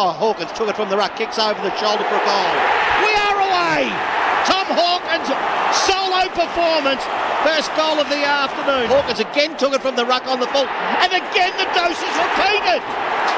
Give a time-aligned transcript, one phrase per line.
[0.00, 2.48] Oh, Hawkins took it from the ruck, kicks over the shoulder for a goal.
[3.04, 3.84] We are away!
[4.48, 5.28] Tom Hawkins,
[5.76, 7.04] solo performance.
[7.44, 8.88] First goal of the afternoon.
[8.88, 12.16] Hawkins again took it from the ruck on the full, and again the dose is
[12.16, 12.80] repeated.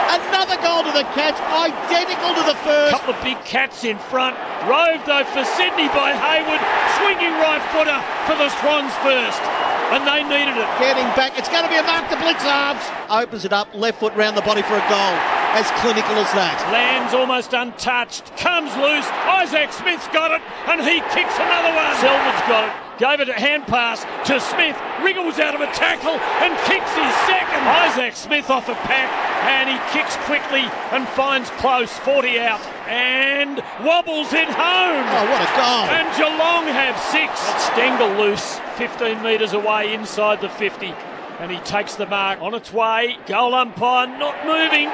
[0.06, 2.95] Another goal to the Cats, identical to the first.
[2.95, 4.39] Couple of big cats in front.
[4.71, 6.63] Rove though for Sydney by Hayward.
[7.03, 7.99] Swinging right footer
[8.31, 9.43] for the Swans first.
[9.91, 10.71] And they needed it.
[10.79, 12.87] Getting back, it's going to be a mark to Blicavs.
[13.11, 15.41] Opens it up, left foot round the body for a goal.
[15.53, 16.57] As clinical as that.
[16.73, 18.25] Lands almost untouched.
[18.41, 19.05] Comes loose.
[19.29, 20.41] Isaac Smith's got it.
[20.65, 21.92] And he kicks another one.
[22.01, 22.75] Selwood's got it.
[22.97, 24.80] Gave it a hand pass to Smith.
[25.05, 27.61] Wriggles out of a tackle and kicks his second.
[27.84, 29.12] Isaac Smith off a pack
[29.45, 31.92] and he kicks quickly and finds Close.
[32.00, 35.05] 40 out and wobbles it home.
[35.05, 35.84] Oh, what a goal.
[35.92, 37.37] And Geelong have six.
[37.69, 40.95] Stengle loose 15 metres away inside the 50
[41.42, 43.16] and he takes the mark on its way.
[43.27, 44.88] Goal umpire not moving.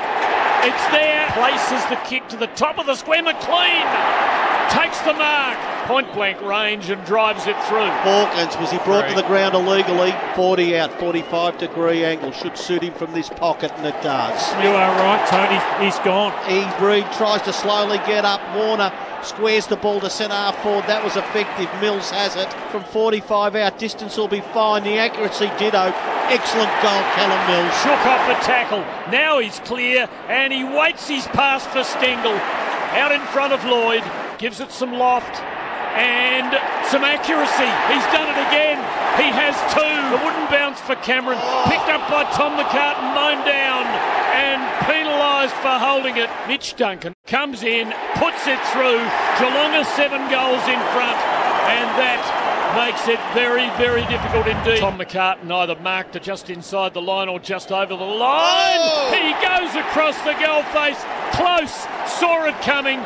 [0.65, 1.29] It's there.
[1.33, 3.23] Places the kick to the top of the square.
[3.23, 3.84] McLean
[4.70, 5.58] takes the mark.
[5.86, 7.89] Point blank range and drives it through.
[8.05, 10.14] Hawkins was he brought to the ground illegally?
[10.36, 12.33] 40 out, 45 degree angle.
[12.33, 14.53] Should suit him from this pocket, and it does.
[14.62, 15.84] You are right, Tony.
[15.84, 16.33] He's gone.
[16.51, 16.64] E.
[16.78, 18.41] Breed tries to slowly get up.
[18.55, 18.92] Warner
[19.24, 20.86] squares the ball to centre half forward.
[20.86, 21.69] That was effective.
[21.80, 23.78] Mills has it from 45 out.
[23.78, 24.84] Distance will be fine.
[24.84, 25.92] The accuracy ditto.
[26.28, 27.74] Excellent goal, Callum Mills.
[27.80, 28.80] Shook off the tackle.
[29.11, 32.39] Now he's clear and he waits his pass for Stengle.
[32.96, 34.05] Out in front of Lloyd.
[34.39, 35.42] Gives it some loft
[35.98, 36.55] and
[36.86, 37.70] some accuracy.
[37.91, 38.78] He's done it again.
[39.19, 39.98] He has two.
[40.14, 41.39] The wooden bounce for Cameron.
[41.66, 43.84] Picked up by Tom McCartin, mown down
[44.30, 46.30] and penalised for holding it.
[46.46, 48.98] Mitch Duncan comes in, puts it through.
[49.39, 51.19] Geelong are seven goals in front,
[51.69, 52.25] and that
[52.75, 54.81] makes it very, very difficult indeed.
[54.81, 58.81] Tom McCartin either marked it just inside the line or just over the line.
[58.81, 59.12] Oh!
[59.12, 60.98] He goes across the goal face,
[61.37, 61.87] close,
[62.19, 62.98] saw it coming,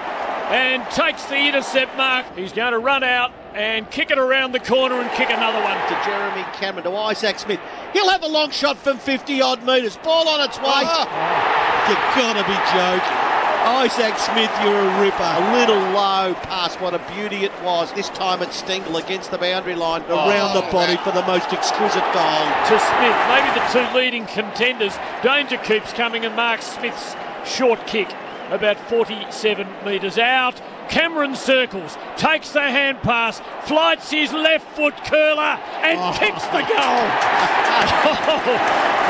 [0.55, 2.25] and takes the intercept mark.
[2.37, 5.77] He's going to run out and kick it around the corner and kick another one.
[5.89, 7.61] To Jeremy Cameron, to Isaac Smith.
[7.93, 9.97] He'll have a long shot from 50 odd metres.
[9.99, 10.65] Ball on its way.
[10.67, 11.89] Ah.
[11.89, 13.32] You've got to be joking.
[13.65, 15.23] Isaac Smith, you're a ripper.
[15.23, 16.75] A little low pass.
[16.77, 17.93] What a beauty it was.
[17.93, 21.53] This time it's Stengle against the boundary line, oh, around the body for the most
[21.53, 22.45] exquisite goal.
[22.69, 24.95] To Smith, maybe the two leading contenders.
[25.23, 27.15] Danger keeps coming and Mark Smith's
[27.45, 28.09] short kick
[28.51, 30.61] about 47 metres out.
[30.89, 36.17] Cameron circles, takes the hand pass, flights his left foot curler, and oh.
[36.19, 37.09] kicks the goal.
[38.35, 38.59] Oh,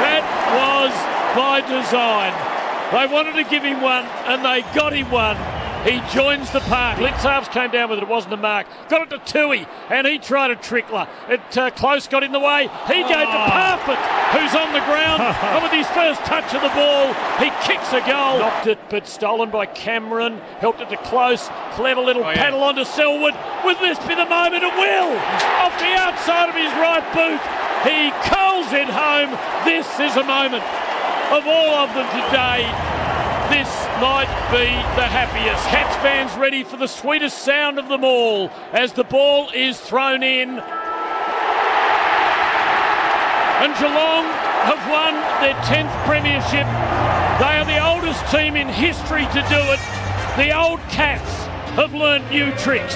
[0.00, 0.24] that
[0.56, 0.92] was
[1.36, 2.51] by design.
[2.92, 5.38] They wanted to give him one, and they got him one.
[5.82, 6.98] He joins the park.
[6.98, 8.02] Blicavs came down with it.
[8.02, 8.68] It wasn't a mark.
[8.88, 11.08] Got it to Tuohy, and he tried a trickler.
[11.28, 12.68] It uh, Close got in the way.
[12.86, 13.98] He gave to Parfitt,
[14.36, 18.04] who's on the ground, and with his first touch of the ball, he kicks a
[18.06, 18.38] goal.
[18.38, 20.36] Knocked it, but stolen by Cameron.
[20.60, 21.48] Helped it to Close.
[21.72, 23.34] Clever little paddle onto Selwood.
[23.64, 24.62] Will this be the moment?
[24.62, 25.16] It will.
[25.64, 27.40] Off the outside of his right boot,
[27.88, 29.32] he curls it home.
[29.64, 30.62] This is a moment
[31.32, 32.68] of all of them today.
[33.48, 33.68] This
[34.00, 34.68] might be
[35.00, 35.66] the happiest.
[35.68, 40.22] Cats fans ready for the sweetest sound of them all as the ball is thrown
[40.22, 40.58] in.
[43.60, 44.28] And Geelong
[44.68, 46.66] have won their 10th premiership.
[47.40, 49.80] They are the oldest team in history to do it.
[50.36, 52.94] The old Cats have learnt new tricks.